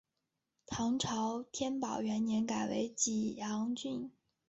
[0.65, 4.09] 唐朝天宝元年改为济阳郡。